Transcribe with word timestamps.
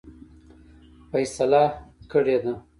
فیصله 1.09 1.63
کړې 2.11 2.35
ده. 2.43 2.53